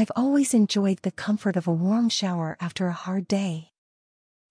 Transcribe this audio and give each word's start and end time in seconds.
I've 0.00 0.10
always 0.16 0.54
enjoyed 0.54 1.00
the 1.02 1.10
comfort 1.10 1.56
of 1.56 1.66
a 1.66 1.72
warm 1.72 2.08
shower 2.08 2.56
after 2.58 2.86
a 2.86 2.94
hard 2.94 3.28
day. 3.28 3.72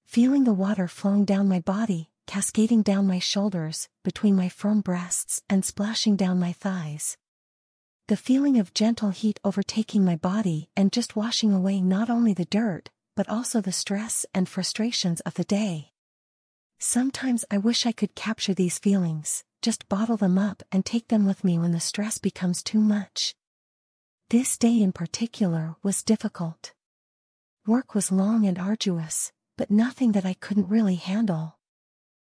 Feeling 0.06 0.44
the 0.44 0.54
water 0.54 0.88
flowing 0.88 1.26
down 1.26 1.50
my 1.50 1.60
body, 1.60 2.12
cascading 2.28 2.84
down 2.84 3.08
my 3.08 3.18
shoulders, 3.18 3.90
between 4.04 4.36
my 4.36 4.48
firm 4.48 4.82
breasts 4.82 5.42
and 5.50 5.66
splashing 5.66 6.16
down 6.16 6.40
my 6.40 6.52
thighs. 6.52 7.18
The 8.10 8.16
feeling 8.16 8.60
of 8.60 8.76
gentle 8.76 9.10
heat 9.10 9.40
overtaking 9.44 10.06
my 10.06 10.16
body 10.16 10.70
and 10.78 10.92
just 10.92 11.16
washing 11.16 11.52
away 11.52 11.82
not 11.82 12.12
only 12.12 12.36
the 12.36 12.46
dirt, 12.46 12.92
but 13.16 13.28
also 13.28 13.60
the 13.60 13.72
stress 13.72 14.28
and 14.36 14.48
frustrations 14.48 15.20
of 15.22 15.34
the 15.34 15.44
day. 15.44 15.94
Sometimes 16.78 17.44
I 17.50 17.58
wish 17.58 17.88
I 17.88 17.92
could 17.92 18.14
capture 18.14 18.54
these 18.54 18.78
feelings, 18.78 19.44
just 19.64 19.90
bottle 19.90 20.16
them 20.16 20.38
up 20.38 20.62
and 20.72 20.86
take 20.86 21.08
them 21.08 21.26
with 21.26 21.44
me 21.44 21.58
when 21.58 21.72
the 21.72 21.80
stress 21.80 22.20
becomes 22.20 22.62
too 22.62 22.80
much. 22.80 23.34
This 24.30 24.60
day 24.60 24.80
in 24.80 24.92
particular 24.92 25.76
was 25.82 26.04
difficult. 26.04 26.74
Work 27.66 27.96
was 27.96 28.12
long 28.12 28.46
and 28.46 28.60
arduous, 28.60 29.32
but 29.58 29.72
nothing 29.72 30.12
that 30.12 30.24
I 30.24 30.36
couldn't 30.36 30.70
really 30.70 30.98
handle. 30.98 31.58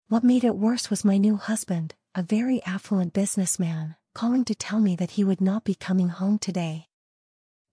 What 0.08 0.24
made 0.24 0.42
it 0.42 0.56
worse 0.56 0.88
was 0.88 1.04
my 1.04 1.18
new 1.18 1.36
husband, 1.36 1.94
a 2.14 2.22
very 2.22 2.62
affluent 2.62 3.12
businessman, 3.12 3.96
calling 4.14 4.46
to 4.46 4.54
tell 4.54 4.80
me 4.80 4.96
that 4.96 5.12
he 5.12 5.24
would 5.24 5.42
not 5.42 5.64
be 5.64 5.74
coming 5.74 6.08
home 6.08 6.38
today. 6.38 6.86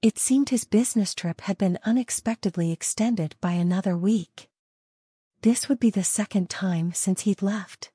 It 0.02 0.20
seemed 0.20 0.50
his 0.50 0.66
business 0.66 1.16
trip 1.16 1.40
had 1.40 1.58
been 1.58 1.80
unexpectedly 1.86 2.74
extended 2.74 3.38
by 3.40 3.54
another 3.54 3.96
week. 3.96 4.50
This 5.44 5.70
would 5.70 5.80
be 5.80 5.92
the 5.92 6.04
second 6.04 6.50
time 6.50 6.92
since 6.92 7.22
he'd 7.22 7.42
left. 7.42 7.90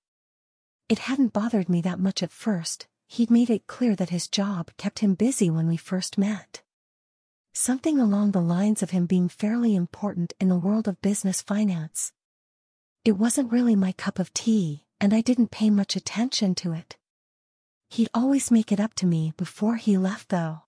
It 0.89 1.01
hadn't 1.01 1.35
bothered 1.35 1.69
me 1.69 1.83
that 1.83 2.01
much 2.01 2.23
at 2.23 2.33
first, 2.33 2.87
he'd 3.15 3.31
made 3.31 3.49
it 3.49 3.69
clear 3.69 3.95
that 3.95 4.11
his 4.11 4.27
job 4.27 4.71
kept 4.77 4.99
him 4.99 5.15
busy 5.15 5.49
when 5.49 5.69
we 5.69 5.77
first 5.77 6.19
met. 6.19 6.63
Something 7.53 8.01
along 8.01 8.33
the 8.33 8.41
lines 8.41 8.83
of 8.83 8.91
him 8.91 9.07
being 9.07 9.29
fairly 9.29 9.77
important 9.77 10.33
in 10.41 10.49
the 10.49 10.59
world 10.59 10.89
of 10.89 11.01
business 11.01 11.41
finance. 11.41 12.13
It 13.05 13.13
wasn't 13.13 13.53
really 13.53 13.77
my 13.77 13.93
cup 13.93 14.19
of 14.19 14.35
tea, 14.35 14.85
and 15.01 15.15
I 15.15 15.21
didn't 15.21 15.53
pay 15.53 15.71
much 15.71 15.95
attention 15.95 16.57
to 16.57 16.73
it. 16.73 16.97
He'd 17.89 18.11
always 18.13 18.51
make 18.51 18.73
it 18.73 18.81
up 18.81 18.95
to 18.95 19.07
me 19.07 19.33
before 19.37 19.77
he 19.77 19.97
left 19.97 20.31
though. 20.31 20.63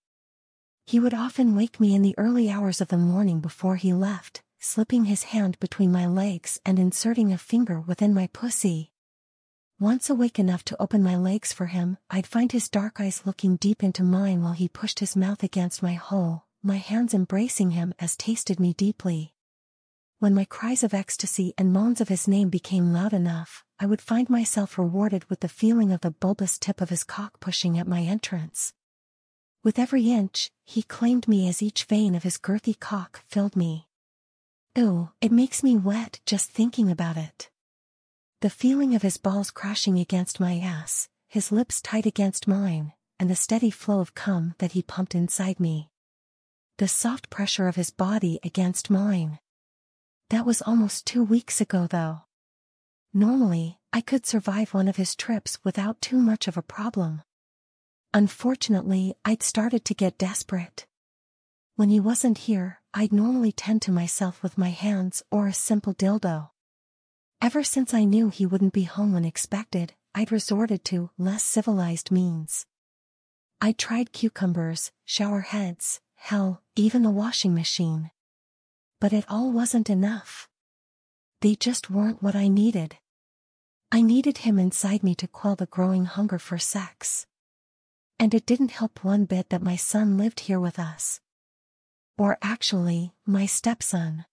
He 0.86 1.00
would 1.00 1.14
often 1.14 1.56
wake 1.56 1.80
me 1.80 1.96
in 1.96 2.02
the 2.02 2.14
early 2.16 2.48
hours 2.48 2.80
of 2.80 2.88
the 2.88 2.96
morning 2.96 3.40
before 3.40 3.74
he 3.74 3.92
left, 3.92 4.42
slipping 4.60 5.06
his 5.06 5.24
hand 5.34 5.58
between 5.58 5.90
my 5.90 6.06
legs 6.06 6.60
and 6.64 6.78
inserting 6.78 7.32
a 7.32 7.38
finger 7.38 7.80
within 7.80 8.14
my 8.14 8.28
pussy. 8.28 8.92
Once 9.78 10.08
awake 10.08 10.38
enough 10.38 10.64
to 10.64 10.80
open 10.80 11.02
my 11.02 11.14
legs 11.14 11.52
for 11.52 11.66
him, 11.66 11.98
I'd 12.08 12.26
find 12.26 12.50
his 12.50 12.70
dark 12.70 12.98
eyes 12.98 13.26
looking 13.26 13.56
deep 13.56 13.82
into 13.82 14.02
mine 14.02 14.42
while 14.42 14.54
he 14.54 14.70
pushed 14.70 15.00
his 15.00 15.14
mouth 15.14 15.42
against 15.42 15.82
my 15.82 15.92
hole, 15.92 16.46
my 16.62 16.78
hands 16.78 17.12
embracing 17.12 17.72
him 17.72 17.92
as 17.98 18.16
tasted 18.16 18.58
me 18.58 18.72
deeply. 18.72 19.34
When 20.18 20.34
my 20.34 20.46
cries 20.46 20.82
of 20.82 20.94
ecstasy 20.94 21.52
and 21.58 21.74
moans 21.74 22.00
of 22.00 22.08
his 22.08 22.26
name 22.26 22.48
became 22.48 22.94
loud 22.94 23.12
enough, 23.12 23.66
I 23.78 23.84
would 23.84 24.00
find 24.00 24.30
myself 24.30 24.78
rewarded 24.78 25.28
with 25.28 25.40
the 25.40 25.48
feeling 25.48 25.92
of 25.92 26.00
the 26.00 26.10
bulbous 26.10 26.58
tip 26.58 26.80
of 26.80 26.88
his 26.88 27.04
cock 27.04 27.38
pushing 27.38 27.78
at 27.78 27.86
my 27.86 28.00
entrance. 28.00 28.72
With 29.62 29.78
every 29.78 30.10
inch, 30.10 30.50
he 30.64 30.84
claimed 30.84 31.28
me 31.28 31.50
as 31.50 31.60
each 31.60 31.84
vein 31.84 32.14
of 32.14 32.22
his 32.22 32.38
girthy 32.38 32.80
cock 32.80 33.24
filled 33.28 33.54
me. 33.54 33.88
Ew, 34.74 35.10
it 35.20 35.32
makes 35.32 35.62
me 35.62 35.76
wet 35.76 36.20
just 36.24 36.48
thinking 36.48 36.90
about 36.90 37.18
it. 37.18 37.50
The 38.46 38.50
feeling 38.50 38.94
of 38.94 39.02
his 39.02 39.16
balls 39.16 39.50
crashing 39.50 39.98
against 39.98 40.38
my 40.38 40.60
ass, 40.60 41.08
his 41.28 41.50
lips 41.50 41.82
tight 41.82 42.06
against 42.06 42.46
mine, 42.46 42.92
and 43.18 43.28
the 43.28 43.34
steady 43.34 43.70
flow 43.70 43.98
of 43.98 44.14
cum 44.14 44.54
that 44.58 44.70
he 44.70 44.82
pumped 44.82 45.16
inside 45.16 45.58
me. 45.58 45.90
The 46.78 46.86
soft 46.86 47.28
pressure 47.28 47.66
of 47.66 47.74
his 47.74 47.90
body 47.90 48.38
against 48.44 48.88
mine. 48.88 49.40
That 50.30 50.46
was 50.46 50.62
almost 50.62 51.06
two 51.06 51.24
weeks 51.24 51.60
ago 51.60 51.88
though. 51.88 52.20
Normally, 53.12 53.80
I 53.92 54.00
could 54.00 54.24
survive 54.24 54.72
one 54.72 54.86
of 54.86 54.94
his 54.94 55.16
trips 55.16 55.58
without 55.64 56.00
too 56.00 56.18
much 56.18 56.46
of 56.46 56.56
a 56.56 56.62
problem. 56.62 57.22
Unfortunately, 58.14 59.16
I'd 59.24 59.42
started 59.42 59.84
to 59.86 59.92
get 59.92 60.18
desperate. 60.18 60.86
When 61.74 61.88
he 61.88 61.98
wasn't 61.98 62.38
here, 62.46 62.80
I'd 62.94 63.12
normally 63.12 63.50
tend 63.50 63.82
to 63.82 63.90
myself 63.90 64.40
with 64.40 64.56
my 64.56 64.70
hands 64.70 65.24
or 65.32 65.48
a 65.48 65.52
simple 65.52 65.94
dildo. 65.94 66.50
Ever 67.42 67.62
since 67.62 67.92
I 67.92 68.04
knew 68.04 68.30
he 68.30 68.46
wouldn't 68.46 68.72
be 68.72 68.84
home 68.84 69.12
when 69.12 69.24
expected, 69.24 69.92
I'd 70.14 70.32
resorted 70.32 70.84
to 70.86 71.10
less 71.18 71.44
civilized 71.44 72.10
means. 72.10 72.64
I 73.60 73.72
tried 73.72 74.12
cucumbers, 74.12 74.90
shower 75.04 75.42
heads, 75.42 76.00
hell, 76.14 76.62
even 76.74 77.04
a 77.04 77.10
washing 77.10 77.54
machine. 77.54 78.10
But 79.00 79.12
it 79.12 79.26
all 79.28 79.52
wasn't 79.52 79.90
enough. 79.90 80.48
They 81.42 81.54
just 81.54 81.90
weren't 81.90 82.22
what 82.22 82.34
I 82.34 82.48
needed. 82.48 82.96
I 83.92 84.00
needed 84.00 84.38
him 84.38 84.58
inside 84.58 85.02
me 85.02 85.14
to 85.16 85.28
quell 85.28 85.56
the 85.56 85.66
growing 85.66 86.06
hunger 86.06 86.38
for 86.38 86.58
sex. 86.58 87.26
And 88.18 88.34
it 88.34 88.46
didn't 88.46 88.70
help 88.70 89.04
one 89.04 89.26
bit 89.26 89.50
that 89.50 89.62
my 89.62 89.76
son 89.76 90.16
lived 90.16 90.40
here 90.40 90.58
with 90.58 90.78
us. 90.78 91.20
Or 92.16 92.38
actually, 92.40 93.12
my 93.26 93.44
stepson. 93.44 94.24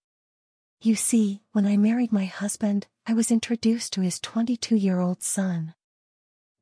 You 0.84 0.96
see, 0.96 1.40
when 1.52 1.64
I 1.64 1.78
married 1.78 2.12
my 2.12 2.26
husband, 2.26 2.88
I 3.06 3.14
was 3.14 3.30
introduced 3.30 3.94
to 3.94 4.02
his 4.02 4.20
22-year-old 4.20 5.22
son. 5.22 5.72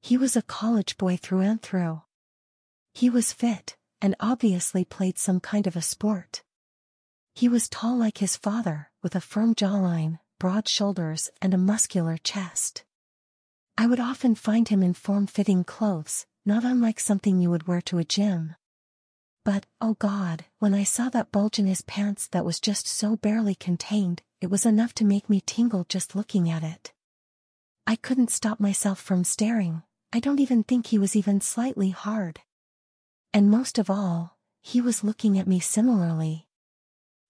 He 0.00 0.16
was 0.16 0.36
a 0.36 0.42
college 0.42 0.96
boy 0.96 1.16
through 1.16 1.40
and 1.40 1.60
through. 1.60 2.02
He 2.94 3.10
was 3.10 3.32
fit, 3.32 3.76
and 4.00 4.14
obviously 4.20 4.84
played 4.84 5.18
some 5.18 5.40
kind 5.40 5.66
of 5.66 5.74
a 5.74 5.82
sport. 5.82 6.44
He 7.34 7.48
was 7.48 7.68
tall 7.68 7.96
like 7.96 8.18
his 8.18 8.36
father, 8.36 8.92
with 9.02 9.16
a 9.16 9.20
firm 9.20 9.56
jawline, 9.56 10.20
broad 10.38 10.68
shoulders 10.68 11.28
and 11.40 11.52
a 11.52 11.58
muscular 11.58 12.16
chest. 12.16 12.84
I 13.76 13.88
would 13.88 13.98
often 13.98 14.36
find 14.36 14.68
him 14.68 14.84
in 14.84 14.94
form-fitting 14.94 15.64
clothes, 15.64 16.26
not 16.46 16.62
unlike 16.62 17.00
something 17.00 17.40
you 17.40 17.50
would 17.50 17.66
wear 17.66 17.80
to 17.80 17.98
a 17.98 18.04
gym. 18.04 18.54
But, 19.44 19.66
oh 19.80 19.94
God, 19.94 20.44
when 20.58 20.72
I 20.72 20.84
saw 20.84 21.08
that 21.08 21.32
bulge 21.32 21.58
in 21.58 21.66
his 21.66 21.82
pants 21.82 22.28
that 22.28 22.44
was 22.44 22.60
just 22.60 22.86
so 22.86 23.16
barely 23.16 23.56
contained, 23.56 24.22
it 24.40 24.50
was 24.50 24.64
enough 24.64 24.94
to 24.94 25.04
make 25.04 25.28
me 25.28 25.42
tingle 25.44 25.84
just 25.88 26.14
looking 26.14 26.48
at 26.48 26.62
it. 26.62 26.92
I 27.86 27.96
couldn't 27.96 28.30
stop 28.30 28.60
myself 28.60 29.00
from 29.00 29.24
staring, 29.24 29.82
I 30.12 30.20
don't 30.20 30.40
even 30.40 30.62
think 30.62 30.86
he 30.86 30.98
was 30.98 31.16
even 31.16 31.40
slightly 31.40 31.90
hard. 31.90 32.40
And 33.32 33.50
most 33.50 33.78
of 33.78 33.88
all, 33.88 34.36
he 34.60 34.80
was 34.80 35.02
looking 35.02 35.38
at 35.38 35.48
me 35.48 35.58
similarly. 35.58 36.46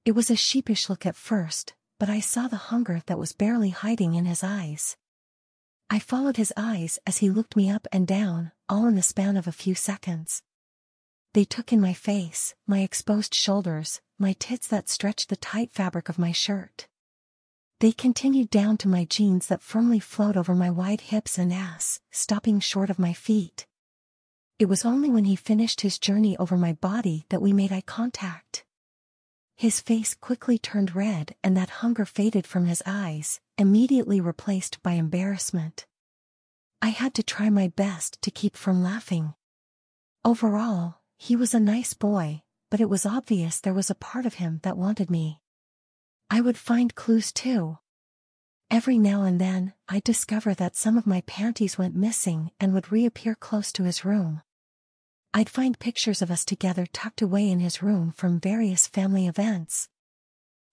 It 0.04 0.12
was 0.12 0.30
a 0.30 0.36
sheepish 0.36 0.90
look 0.90 1.06
at 1.06 1.14
first, 1.14 1.74
but 2.00 2.10
I 2.10 2.18
saw 2.18 2.48
the 2.48 2.56
hunger 2.56 3.00
that 3.06 3.18
was 3.18 3.32
barely 3.32 3.70
hiding 3.70 4.14
in 4.14 4.24
his 4.24 4.42
eyes. 4.42 4.96
I 5.88 6.00
followed 6.00 6.36
his 6.36 6.52
eyes 6.56 6.98
as 7.06 7.18
he 7.18 7.30
looked 7.30 7.54
me 7.54 7.70
up 7.70 7.86
and 7.92 8.06
down, 8.06 8.50
all 8.68 8.86
in 8.86 8.96
the 8.96 9.02
span 9.02 9.36
of 9.36 9.46
a 9.46 9.52
few 9.52 9.74
seconds. 9.76 10.42
They 11.34 11.44
took 11.44 11.72
in 11.72 11.80
my 11.80 11.94
face, 11.94 12.54
my 12.66 12.80
exposed 12.80 13.34
shoulders, 13.34 14.00
my 14.18 14.34
tits 14.34 14.66
that 14.68 14.90
stretched 14.90 15.30
the 15.30 15.36
tight 15.36 15.72
fabric 15.72 16.08
of 16.08 16.18
my 16.18 16.32
shirt. 16.32 16.88
They 17.80 17.90
continued 17.90 18.50
down 18.50 18.76
to 18.78 18.88
my 18.88 19.06
jeans 19.06 19.46
that 19.46 19.62
firmly 19.62 19.98
flowed 19.98 20.36
over 20.36 20.54
my 20.54 20.70
wide 20.70 21.00
hips 21.00 21.38
and 21.38 21.52
ass, 21.52 22.00
stopping 22.10 22.60
short 22.60 22.90
of 22.90 22.98
my 22.98 23.12
feet. 23.12 23.66
It 24.58 24.66
was 24.66 24.84
only 24.84 25.10
when 25.10 25.24
he 25.24 25.34
finished 25.34 25.80
his 25.80 25.98
journey 25.98 26.36
over 26.36 26.56
my 26.56 26.74
body 26.74 27.24
that 27.30 27.42
we 27.42 27.52
made 27.52 27.72
eye 27.72 27.80
contact. 27.80 28.64
His 29.56 29.80
face 29.80 30.14
quickly 30.14 30.58
turned 30.58 30.94
red 30.94 31.34
and 31.42 31.56
that 31.56 31.80
hunger 31.80 32.04
faded 32.04 32.46
from 32.46 32.66
his 32.66 32.82
eyes, 32.84 33.40
immediately 33.58 34.20
replaced 34.20 34.82
by 34.82 34.92
embarrassment. 34.92 35.86
I 36.80 36.90
had 36.90 37.14
to 37.14 37.22
try 37.22 37.48
my 37.48 37.68
best 37.68 38.20
to 38.22 38.30
keep 38.30 38.56
from 38.56 38.82
laughing. 38.82 39.34
Overall, 40.24 41.01
he 41.22 41.36
was 41.36 41.54
a 41.54 41.60
nice 41.60 41.94
boy, 41.94 42.42
but 42.68 42.80
it 42.80 42.90
was 42.90 43.06
obvious 43.06 43.60
there 43.60 43.72
was 43.72 43.88
a 43.88 43.94
part 43.94 44.26
of 44.26 44.34
him 44.34 44.58
that 44.64 44.76
wanted 44.76 45.08
me. 45.08 45.40
I 46.28 46.40
would 46.40 46.58
find 46.58 46.96
clues 46.96 47.30
too. 47.30 47.78
Every 48.72 48.98
now 48.98 49.22
and 49.22 49.40
then, 49.40 49.72
I'd 49.88 50.02
discover 50.02 50.52
that 50.54 50.74
some 50.74 50.98
of 50.98 51.06
my 51.06 51.20
panties 51.20 51.78
went 51.78 51.94
missing 51.94 52.50
and 52.58 52.74
would 52.74 52.90
reappear 52.90 53.36
close 53.36 53.70
to 53.74 53.84
his 53.84 54.04
room. 54.04 54.42
I'd 55.32 55.48
find 55.48 55.78
pictures 55.78 56.22
of 56.22 56.30
us 56.32 56.44
together 56.44 56.86
tucked 56.86 57.22
away 57.22 57.48
in 57.48 57.60
his 57.60 57.84
room 57.84 58.10
from 58.16 58.40
various 58.40 58.88
family 58.88 59.28
events. 59.28 59.88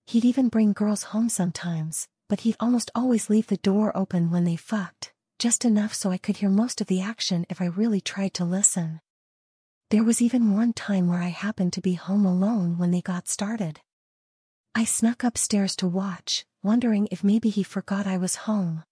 He'd 0.08 0.26
even 0.26 0.50
bring 0.50 0.74
girls 0.74 1.04
home 1.14 1.30
sometimes, 1.30 2.08
but 2.28 2.40
he'd 2.40 2.58
almost 2.60 2.90
always 2.96 3.30
leave 3.30 3.46
the 3.48 3.58
door 3.58 3.96
open 3.96 4.32
when 4.32 4.46
they 4.46 4.56
fucked, 4.56 5.14
just 5.38 5.64
enough 5.64 5.94
so 5.94 6.10
I 6.10 6.18
could 6.18 6.38
hear 6.38 6.50
most 6.50 6.82
of 6.82 6.88
the 6.88 7.02
action 7.02 7.46
if 7.52 7.62
I 7.62 7.66
really 7.66 8.02
tried 8.02 8.34
to 8.34 8.46
listen. 8.46 9.02
There 9.90 10.04
was 10.04 10.22
even 10.22 10.54
one 10.54 10.74
time 10.74 11.08
where 11.08 11.22
I 11.22 11.30
happened 11.30 11.74
to 11.74 11.82
be 11.82 11.96
home 11.96 12.24
alone 12.24 12.78
when 12.78 12.92
they 12.92 13.02
got 13.02 13.28
started. 13.28 13.82
I 14.76 14.84
snuck 14.84 15.24
upstairs 15.24 15.76
to 15.78 15.88
watch, 15.88 16.46
wondering 16.62 17.08
if 17.10 17.24
maybe 17.24 17.50
he 17.50 17.64
forgot 17.64 18.06
I 18.06 18.18
was 18.18 18.46
home. 18.46 18.84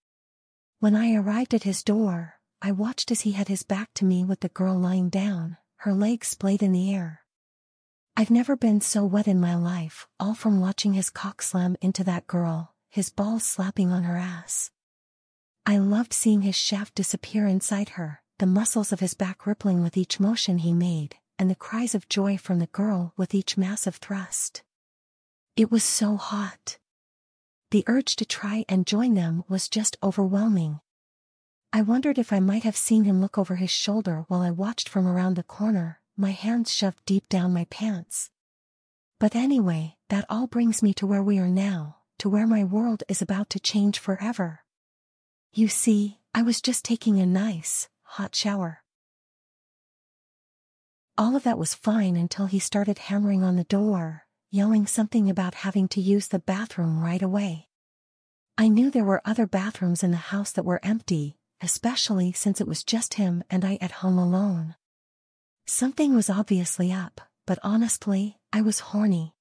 When 0.79 0.95
I 0.95 1.13
arrived 1.13 1.53
at 1.53 1.63
his 1.63 1.83
door, 1.83 2.39
I 2.63 2.71
watched 2.71 3.11
as 3.11 3.21
he 3.21 3.33
had 3.33 3.47
his 3.47 3.61
back 3.61 3.93
to 3.95 4.05
me 4.05 4.23
with 4.23 4.39
the 4.39 4.49
girl 4.49 4.75
lying 4.75 5.09
down, 5.09 5.57
her 5.77 5.93
legs 5.93 6.29
splayed 6.29 6.63
in 6.63 6.71
the 6.71 6.91
air. 6.91 7.21
I've 8.15 8.31
never 8.31 8.55
been 8.55 8.81
so 8.81 9.05
wet 9.05 9.27
in 9.27 9.39
my 9.39 9.53
life, 9.53 10.07
all 10.19 10.33
from 10.33 10.59
watching 10.59 10.93
his 10.93 11.11
cock 11.11 11.43
slam 11.43 11.75
into 11.79 12.03
that 12.05 12.25
girl, 12.25 12.73
his 12.89 13.11
balls 13.11 13.43
slapping 13.43 13.91
on 13.91 14.01
her 14.01 14.17
ass. 14.17 14.71
I 15.63 15.77
loved 15.77 16.11
seeing 16.11 16.41
his 16.41 16.55
shaft 16.55 16.95
disappear 16.95 17.45
inside 17.45 17.89
her, 17.89 18.23
the 18.39 18.45
muscles 18.45 18.91
of 18.91 18.99
his 18.99 19.13
back 19.13 19.47
rippling 19.47 19.81
with 19.81 19.97
each 19.97 20.19
motion 20.19 20.59
he 20.59 20.73
made, 20.73 21.15
and 21.39 21.49
the 21.49 21.55
cries 21.55 21.95
of 21.95 22.09
joy 22.09 22.37
from 22.37 22.59
the 22.59 22.67
girl 22.67 23.13
with 23.17 23.33
each 23.33 23.57
massive 23.57 23.95
thrust. 23.95 24.63
It 25.55 25.71
was 25.71 25.83
so 25.83 26.17
hot. 26.17 26.77
The 27.71 27.83
urge 27.87 28.15
to 28.17 28.25
try 28.25 28.63
and 28.69 28.85
join 28.85 29.15
them 29.15 29.43
was 29.49 29.67
just 29.67 29.97
overwhelming. 30.03 30.79
I 31.73 31.81
wondered 31.81 32.17
if 32.17 32.31
I 32.31 32.39
might 32.39 32.63
have 32.63 32.77
seen 32.77 33.03
him 33.03 33.19
look 33.19 33.37
over 33.37 33.55
his 33.55 33.71
shoulder 33.71 34.25
while 34.27 34.41
I 34.41 34.51
watched 34.51 34.87
from 34.87 35.07
around 35.07 35.35
the 35.35 35.43
corner, 35.43 35.99
my 36.15 36.31
hands 36.31 36.73
shoved 36.73 37.03
deep 37.05 37.27
down 37.29 37.53
my 37.53 37.65
pants. 37.65 38.29
But 39.19 39.35
anyway, 39.35 39.97
that 40.09 40.25
all 40.29 40.47
brings 40.47 40.83
me 40.83 40.93
to 40.95 41.07
where 41.07 41.23
we 41.23 41.39
are 41.39 41.49
now, 41.49 41.97
to 42.19 42.29
where 42.29 42.47
my 42.47 42.63
world 42.63 43.03
is 43.09 43.21
about 43.21 43.49
to 43.49 43.59
change 43.59 43.99
forever. 43.99 44.61
You 45.51 45.67
see, 45.67 46.19
I 46.33 46.43
was 46.43 46.61
just 46.61 46.85
taking 46.85 47.19
a 47.19 47.25
nice, 47.25 47.89
hot 48.11 48.33
shower. 48.33 48.83
All 51.17 51.35
of 51.35 51.43
that 51.43 51.57
was 51.57 51.73
fine 51.73 52.15
until 52.15 52.45
he 52.45 52.59
started 52.59 52.97
hammering 52.99 53.43
on 53.43 53.55
the 53.55 53.63
door, 53.63 54.25
yelling 54.49 54.87
something 54.87 55.29
about 55.29 55.55
having 55.55 55.87
to 55.89 56.01
use 56.01 56.27
the 56.27 56.39
bathroom 56.39 57.01
right 57.03 57.21
away. 57.21 57.67
I 58.57 58.69
knew 58.69 58.89
there 58.89 59.03
were 59.03 59.21
other 59.25 59.45
bathrooms 59.45 60.03
in 60.03 60.11
the 60.11 60.17
house 60.17 60.51
that 60.53 60.65
were 60.65 60.79
empty, 60.83 61.37
especially 61.61 62.31
since 62.31 62.61
it 62.61 62.67
was 62.67 62.83
just 62.83 63.15
him 63.15 63.43
and 63.49 63.65
I 63.65 63.77
at 63.81 64.03
home 64.03 64.17
alone. 64.17 64.75
Something 65.65 66.15
was 66.15 66.29
obviously 66.29 66.91
up, 66.91 67.21
but 67.45 67.59
honestly, 67.61 68.37
I 68.53 68.61
was 68.61 68.79
horny. 68.79 69.33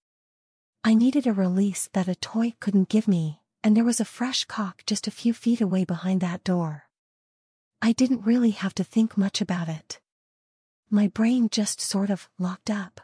I 0.83 0.95
needed 0.95 1.27
a 1.27 1.33
release 1.33 1.89
that 1.93 2.09
a 2.09 2.15
toy 2.15 2.55
couldn't 2.59 2.89
give 2.89 3.07
me, 3.07 3.43
and 3.63 3.77
there 3.77 3.85
was 3.85 4.01
a 4.01 4.05
fresh 4.05 4.45
cock 4.45 4.83
just 4.87 5.07
a 5.07 5.13
few 5.13 5.33
feet 5.33 5.61
away 5.61 5.85
behind 5.85 6.21
that 6.21 6.43
door. 6.43 6.86
I 7.87 7.93
didn't 7.93 8.27
really 8.27 8.51
have 8.51 8.75
to 8.75 8.83
think 8.83 9.17
much 9.17 9.41
about 9.41 9.69
it. 9.69 10.01
My 10.91 11.07
brain 11.07 11.49
just 11.49 11.81
sort 11.81 12.11
of 12.11 12.29
locked 12.37 12.69
up. 12.69 13.01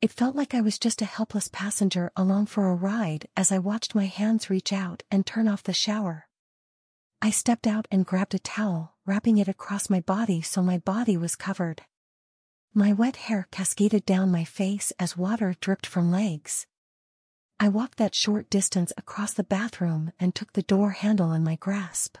It 0.00 0.10
felt 0.10 0.34
like 0.34 0.54
I 0.54 0.62
was 0.62 0.78
just 0.78 1.02
a 1.02 1.04
helpless 1.04 1.48
passenger 1.48 2.10
along 2.16 2.46
for 2.46 2.70
a 2.70 2.74
ride 2.74 3.28
as 3.36 3.52
I 3.52 3.58
watched 3.58 3.94
my 3.94 4.06
hands 4.06 4.48
reach 4.48 4.72
out 4.72 5.02
and 5.10 5.26
turn 5.26 5.46
off 5.46 5.62
the 5.62 5.74
shower. 5.74 6.26
I 7.20 7.28
stepped 7.28 7.66
out 7.66 7.86
and 7.90 8.06
grabbed 8.06 8.34
a 8.34 8.38
towel, 8.38 8.94
wrapping 9.04 9.36
it 9.36 9.46
across 9.46 9.90
my 9.90 10.00
body 10.00 10.40
so 10.40 10.62
my 10.62 10.78
body 10.78 11.18
was 11.18 11.36
covered. 11.36 11.82
My 12.72 12.94
wet 12.94 13.16
hair 13.16 13.46
cascaded 13.50 14.06
down 14.06 14.32
my 14.32 14.44
face 14.44 14.94
as 14.98 15.18
water 15.18 15.54
dripped 15.60 15.84
from 15.84 16.10
legs. 16.10 16.66
I 17.60 17.68
walked 17.68 17.98
that 17.98 18.14
short 18.14 18.48
distance 18.48 18.94
across 18.96 19.34
the 19.34 19.44
bathroom 19.44 20.12
and 20.18 20.34
took 20.34 20.54
the 20.54 20.62
door 20.62 20.92
handle 20.92 21.32
in 21.32 21.44
my 21.44 21.56
grasp. 21.56 22.16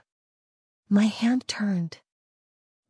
My 0.88 1.06
hand 1.06 1.48
turned. 1.48 1.98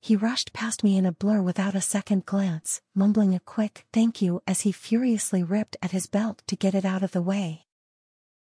He 0.00 0.16
rushed 0.16 0.52
past 0.52 0.82
me 0.82 0.96
in 0.96 1.06
a 1.06 1.12
blur 1.12 1.42
without 1.42 1.76
a 1.76 1.80
second 1.80 2.26
glance, 2.26 2.80
mumbling 2.94 3.34
a 3.34 3.40
quick 3.40 3.86
thank 3.92 4.20
you 4.20 4.42
as 4.46 4.62
he 4.62 4.72
furiously 4.72 5.44
ripped 5.44 5.76
at 5.80 5.92
his 5.92 6.06
belt 6.06 6.42
to 6.48 6.56
get 6.56 6.74
it 6.74 6.84
out 6.84 7.04
of 7.04 7.12
the 7.12 7.22
way. 7.22 7.66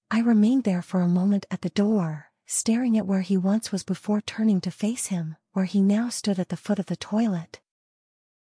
I 0.09 0.21
remained 0.21 0.63
there 0.63 0.81
for 0.81 1.01
a 1.01 1.07
moment 1.09 1.45
at 1.51 1.61
the 1.61 1.69
door, 1.69 2.31
staring 2.47 2.97
at 2.97 3.05
where 3.05 3.21
he 3.21 3.37
once 3.37 3.71
was 3.71 3.83
before 3.83 4.21
turning 4.21 4.61
to 4.61 4.71
face 4.71 5.07
him, 5.07 5.35
where 5.51 5.65
he 5.65 5.81
now 5.81 6.09
stood 6.09 6.39
at 6.39 6.49
the 6.49 6.57
foot 6.57 6.79
of 6.79 6.85
the 6.85 6.95
toilet. 6.95 7.59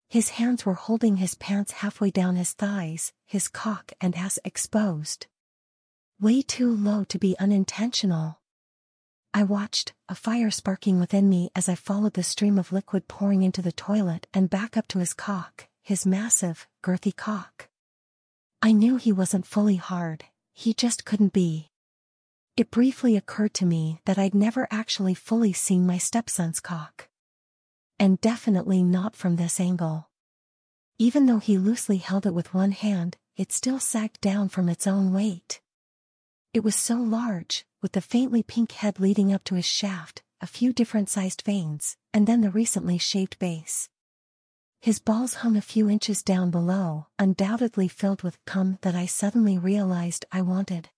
His 0.09 0.31
hands 0.31 0.65
were 0.65 0.75
holding 0.75 1.17
his 1.17 1.35
pants 1.35 1.73
halfway 1.73 2.11
down 2.11 2.37
his 2.37 2.53
thighs, 2.53 3.13
his 3.27 3.49
cock 3.49 3.93
and 4.01 4.15
ass 4.15 4.39
exposed. 4.45 5.27
Way 6.21 6.41
too 6.41 6.71
low 6.71 7.05
to 7.05 7.19
be 7.19 7.37
unintentional. 7.39 8.38
I 9.35 9.43
watched, 9.43 9.93
a 10.09 10.15
fire 10.15 10.51
sparking 10.51 10.99
within 10.99 11.29
me 11.29 11.51
as 11.55 11.69
I 11.69 11.75
followed 11.75 12.15
the 12.15 12.23
stream 12.23 12.59
of 12.59 12.73
liquid 12.73 13.09
pouring 13.09 13.43
into 13.43 13.63
the 13.63 13.73
toilet 13.73 14.27
and 14.33 14.51
back 14.51 14.77
up 14.77 14.89
to 14.89 14.99
his 14.99 15.13
cock, 15.13 15.69
his 15.83 16.07
massive, 16.07 16.67
girthy 16.83 17.15
cock. 17.15 17.69
I 18.63 18.73
knew 18.73 18.97
he 18.97 19.13
wasn't 19.13 19.47
fully 19.47 19.77
hard, 19.77 20.25
he 20.55 20.75
just 20.75 21.05
couldn't 21.05 21.33
be. 21.33 21.71
It 22.57 22.73
briefly 22.73 23.17
occurred 23.17 23.55
to 23.55 23.67
me 23.67 24.01
that 24.05 24.19
I'd 24.19 24.35
never 24.35 24.67
actually 24.71 25.15
fully 25.15 25.53
seen 25.53 25.87
my 25.87 25.99
stepson's 25.99 26.59
cock. 26.59 27.09
And 28.01 28.21
definitely 28.21 28.83
not 28.83 29.15
from 29.15 29.37
this 29.37 29.61
angle. 29.61 30.09
Even 30.99 31.27
though 31.27 31.39
he 31.39 31.57
loosely 31.57 31.99
held 31.99 32.27
it 32.27 32.35
with 32.35 32.53
one 32.53 32.73
hand, 32.73 33.17
it 33.37 33.53
still 33.53 33.79
sagged 33.79 34.21
down 34.21 34.49
from 34.49 34.69
its 34.69 34.89
own 34.89 35.13
weight. 35.13 35.61
It 36.55 36.65
was 36.65 36.75
so 36.75 36.97
large, 36.97 37.67
with 37.83 37.93
the 37.93 38.01
faintly 38.01 38.43
pink 38.43 38.73
head 38.73 38.99
leading 38.99 39.33
up 39.33 39.45
to 39.45 39.55
his 39.55 39.67
shaft, 39.67 40.23
a 40.41 40.47
few 40.47 40.73
different 40.73 41.11
sized 41.11 41.43
veins, 41.43 41.97
and 42.15 42.27
then 42.27 42.41
the 42.41 42.51
recently 42.51 42.97
shaved 42.97 43.39
base. 43.39 43.91
His 44.81 44.99
balls 44.99 45.35
hung 45.35 45.57
a 45.57 45.61
few 45.61 45.91
inches 45.91 46.23
down 46.23 46.51
below, 46.51 47.09
undoubtedly 47.19 47.89
filled 47.89 48.23
with 48.23 48.43
cum 48.47 48.79
that 48.81 48.95
I 48.95 49.05
suddenly 49.07 49.59
realized 49.59 50.25
I 50.33 50.41
wanted. 50.41 50.89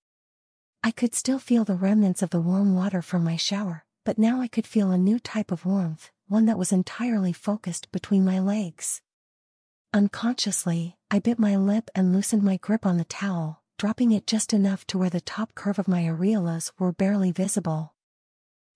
I 0.84 0.92
could 0.92 1.14
still 1.14 1.38
feel 1.38 1.64
the 1.64 1.74
remnants 1.74 2.22
of 2.22 2.30
the 2.30 2.40
warm 2.40 2.74
water 2.74 3.02
from 3.02 3.24
my 3.24 3.36
shower, 3.36 3.84
but 4.04 4.18
now 4.18 4.40
I 4.40 4.48
could 4.48 4.66
feel 4.66 4.90
a 4.90 4.98
new 4.98 5.18
type 5.18 5.50
of 5.50 5.66
warmth, 5.66 6.10
one 6.28 6.46
that 6.46 6.58
was 6.58 6.72
entirely 6.72 7.32
focused 7.32 7.90
between 7.90 8.24
my 8.24 8.38
legs. 8.38 9.02
Unconsciously, 9.92 10.96
I 11.10 11.18
bit 11.18 11.38
my 11.38 11.56
lip 11.56 11.90
and 11.94 12.12
loosened 12.12 12.44
my 12.44 12.56
grip 12.56 12.86
on 12.86 12.98
the 12.98 13.04
towel, 13.04 13.59
dropping 13.80 14.12
it 14.12 14.26
just 14.26 14.52
enough 14.52 14.86
to 14.86 14.98
where 14.98 15.08
the 15.08 15.22
top 15.22 15.54
curve 15.54 15.78
of 15.78 15.88
my 15.88 16.02
areolas 16.02 16.70
were 16.78 16.92
barely 16.92 17.32
visible. 17.32 17.94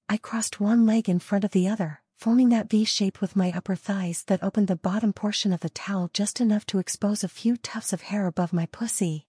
I 0.08 0.16
crossed 0.16 0.60
one 0.60 0.86
leg 0.86 1.10
in 1.10 1.18
front 1.18 1.44
of 1.44 1.50
the 1.50 1.68
other, 1.68 2.00
forming 2.16 2.48
that 2.48 2.70
V 2.70 2.86
shape 2.86 3.20
with 3.20 3.36
my 3.36 3.52
upper 3.52 3.76
thighs 3.76 4.24
that 4.28 4.42
opened 4.42 4.66
the 4.66 4.76
bottom 4.76 5.12
portion 5.12 5.52
of 5.52 5.60
the 5.60 5.68
towel 5.68 6.08
just 6.14 6.40
enough 6.40 6.64
to 6.68 6.78
expose 6.78 7.22
a 7.22 7.28
few 7.28 7.58
tufts 7.58 7.92
of 7.92 8.00
hair 8.00 8.26
above 8.26 8.54
my 8.54 8.64
pussy. 8.64 9.26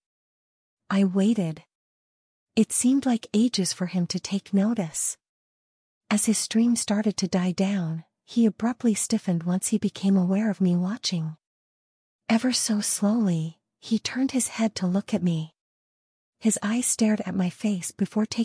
I 0.90 1.04
waited. 1.04 1.64
It 2.56 2.72
seemed 2.72 3.06
like 3.06 3.28
ages 3.34 3.74
for 3.74 3.88
him 3.88 4.08
to 4.08 4.18
take 4.20 4.54
notice. 4.54 5.18
As 6.10 6.24
his 6.24 6.38
stream 6.38 6.78
started 6.78 7.18
to 7.18 7.28
die 7.28 7.52
down, 7.52 8.06
he 8.24 8.46
abruptly 8.46 8.94
stiffened 8.94 9.44
once 9.44 9.68
he 9.68 9.78
became 9.78 10.16
aware 10.16 10.50
of 10.50 10.62
me 10.62 10.78
watching. 10.78 11.36
Ever 12.30 12.54
so 12.54 12.80
slowly, 12.80 13.60
he 13.82 14.00
turned 14.00 14.32
his 14.32 14.48
head 14.48 14.74
to 14.76 14.88
look 14.88 15.14
at 15.14 15.22
me. 15.22 15.52
His 16.40 16.60
eyes 16.62 16.86
stared 16.86 17.22
at 17.26 17.36
my 17.36 17.50
face 17.50 17.92
before 17.92 18.26
taking 18.26 18.34